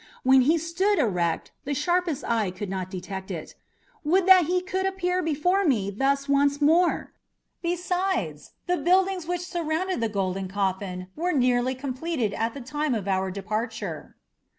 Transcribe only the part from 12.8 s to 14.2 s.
of our departure."